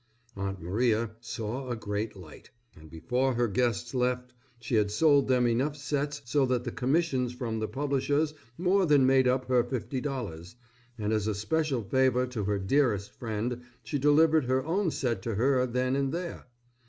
[0.35, 5.45] Aunt Maria saw a great light; and before her guests left she had sold them
[5.45, 10.01] enough sets so that the commissions from the publishers more than made up her fifty
[10.01, 10.55] dollars,
[10.97, 15.35] and as a special favor to her dearest friend she delivered her own set to
[15.35, 16.47] her then and there.